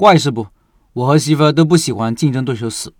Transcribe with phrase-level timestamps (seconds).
[0.00, 0.46] 怪是不？
[0.94, 2.94] 我和媳妇都不喜欢竞争对手死。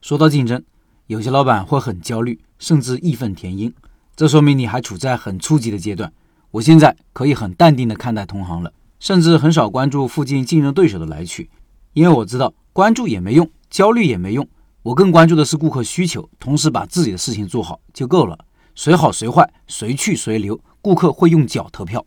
[0.00, 0.64] 说到竞争，
[1.06, 3.74] 有些老板会很焦虑，甚至义愤填膺，
[4.16, 6.10] 这说明你还处在很初级的阶段。
[6.52, 11.50] 我现在可以很淡定的看待同行了，甚至很少关注附近竞争对手的来去，
[11.92, 14.48] 因为我知道关注也没用，焦虑也没用。
[14.84, 18.38] 我更关注的是顾客需求，同时把自己的事情做好就够了。
[18.74, 22.02] 谁好谁坏，谁去谁留，顾客会用脚投票。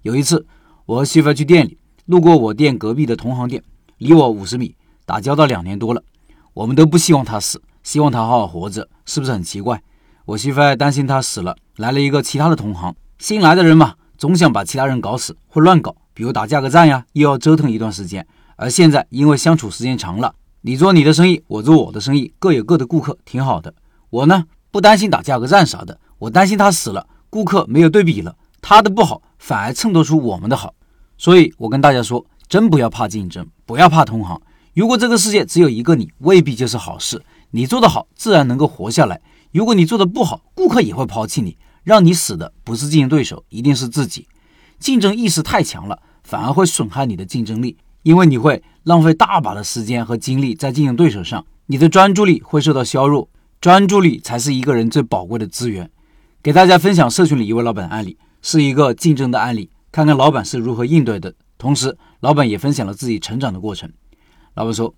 [0.00, 0.46] 有一次，
[0.86, 1.76] 我和媳妇去店里，
[2.08, 3.62] 路过我店隔壁的同行店，
[3.98, 6.02] 离我五十米，打交道两年多了。
[6.54, 9.82] 我们都不希望他死，希望他好好活着，是不是很奇怪？
[10.24, 12.96] 我媳妇担心他死了，来了一个其他的同行。
[13.18, 18.26] 新来的人嘛，总想把其他人搞死，会乱搞，比如打价格战呀，又要折腾一段时间。
[18.56, 23.74] 而现在因为相处时间长了，你做你的生意，我做我的生意，各有各的顾客，挺好的。
[24.08, 30.72] 我呢，不担心打价格战啥的，我担心他死了，顾客没有对比了，他的不好反而衬托出我们的好。
[31.18, 34.40] 所以我跟大家说，真不要怕竞争，不要怕同行。
[34.74, 37.20] 如果这个世界只有一个你，未必就是好事。
[37.50, 39.20] 你做得好，自然能够活下来。
[39.50, 44.28] 如果你做的不好，顾客也会抛弃你，让你死的不是竞争对手，一定是自己。
[44.78, 53.28] 竞争意识太强了，反而会损害你的竞争力，因为你会浪费大把的时间和精力在竞争对手上，你的专注力会受到削弱。
[53.60, 55.90] 专注力才是一个人最宝贵的资源。
[56.40, 61.34] 给大家分享社群里一位老板的案例，是一个竞争的案例，看看老板是如何应对的。
[61.56, 63.90] 同时，老板也分享了自己成长的过程。
[64.54, 64.94] 老板说，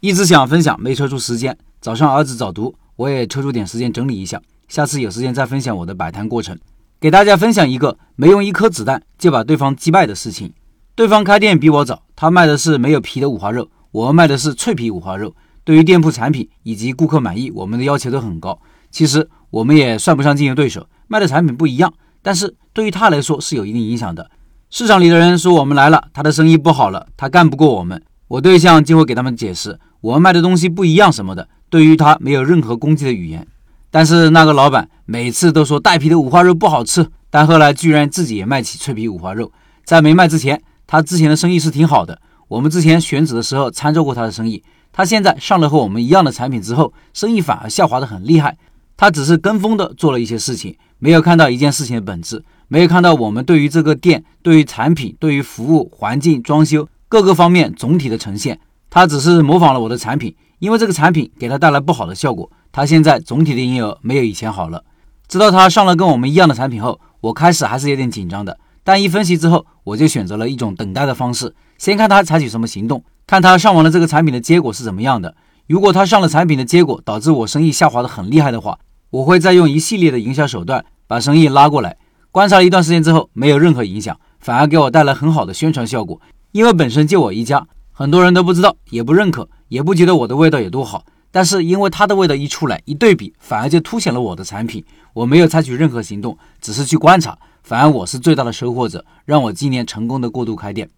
[0.00, 1.56] 一直想分享，没抽出时间。
[1.80, 4.40] 早上儿子早读，我也抽出点时间整理一下。
[4.68, 6.58] 下次有时间再分享我的摆摊过程，
[7.00, 10.52] 给大家分享一个没用一颗子弹就把对方击败的事情。
[10.94, 15.34] 对方开店比我早，他卖的是没有皮的五花肉，我们卖的是脆皮五花肉。
[15.62, 18.58] 对于店铺产品以及顾客满意，我们的要求都很高。
[18.90, 21.92] 其实我们也算不上竞争对手，卖的产品不一样，
[22.26, 24.28] 但是对于他来说是有一定影响的。
[24.68, 28.02] 市场里的人说我们来了，他的生意不好了，他干不过我们。
[28.26, 31.48] 我对象就会给他们解释，我们卖的东西不一样什么的。
[31.70, 33.46] 对于他没有任何攻击的语言，
[33.92, 39.52] 但是那个老板每次都说带皮的五花肉不好吃，但后来居然自己也卖起脆皮五花肉。
[39.84, 42.20] 在没卖之前，他之前的生意是挺好的。
[42.48, 48.58] 我们之前选址的时候参照过他的生意，他现在上了和我们一样的产品之后，生意反而下滑的很厉害。
[48.96, 56.88] 他只是跟风的做了一些事情，没有看到一件事情的本质，没有看到我们对于这个店、对于产品、对于服务、环境、装修。
[57.08, 58.58] 各个方面总体的呈现，
[58.90, 64.82] 他只是模仿了我的产品，因为这个产品给他带来不好的效果，他现在总体的营业额没有以前好了。
[65.28, 75.36] 知道他上了跟我们一样的产品后，我开始还是有点紧张的，但一分析之后，我就选择了一种等待的方式，先看他采取什么行动，看他上完了这个产品的结果是怎么样的。
[75.68, 78.78] 如果他上了产品的结果导致我生意下滑的很厉害的话，
[79.10, 81.96] 我会再用一系列的营销手段把生意拉过来。
[82.30, 86.20] 观察了一段时间之后，没有任何影响，反而给我带来很好的宣传效果。
[86.52, 91.04] 因为本身就我一家，很多人都不知道，也不认可，也不觉得我的味道有多好。
[91.30, 94.84] 但是因为他的味道一出来，一对比，反而就凸显了我的产品。
[95.12, 100.88] 我没有采取任何行动，只是去观察，反而我是最大的收获者，让我今年成功的过渡开店。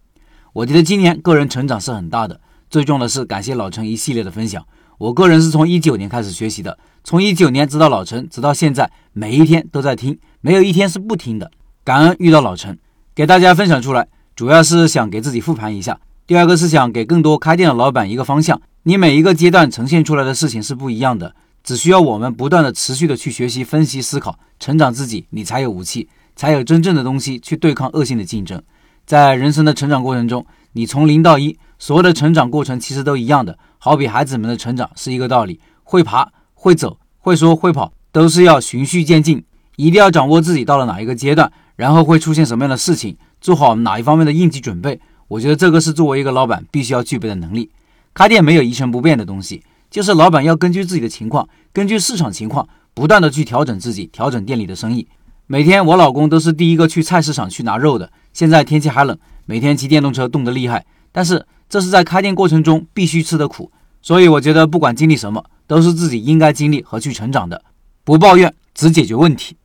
[0.53, 2.39] 我觉得今年个人成长是很大的，
[2.69, 4.65] 最重要的是感谢老陈一系列的分享。
[4.99, 11.49] 我个人是从一九年开始学习的，从一九年直到老陈，直到现在，每一天都在听，没有一天是不听的。
[11.85, 12.77] 感恩遇到老陈，
[13.15, 14.05] 给大家分享出来。
[14.35, 18.61] 主要是想给自己复盘一下，第二个是想给更多开店的老板一个方向。
[18.83, 21.33] 你每一个阶段呈现出来的事情是不一样的，
[21.63, 28.61] 只需要我们不断的、持续的去学习、分析、思考、成长自己，你才有武器，才有真正的东西去对抗恶性的竞争。
[29.05, 39.43] 在人生的成长过程中，你从零到一，所有的成长过程其实都一样的，好比孩子们的成长是一个道理，会爬、会走、会说、会跑，都是要循序渐进，
[39.77, 43.17] 一定要掌握自己到了哪一个阶段，然后会出现什么样的事情。
[43.39, 47.71] 做好哪一方面的应急准备，我觉得这个是作为一个老板必须要具备的能力。
[48.13, 55.07] 开店没有一成不变的东西，就是老板要根据自己的情况，根据市场情况，不断的去调整自己，调整店里的生意。
[55.47, 58.11] 每天我老公都是第一个去菜市场去拿肉的。
[58.33, 63.71] 现在天气还冷，每天骑电动车冻得厉害，但是这是在开店过程中必须吃的苦。
[64.01, 67.61] 所以我觉得不管经历什么，都是自己应该经历和去成长的。
[68.03, 69.57] 不抱怨，只解决问题。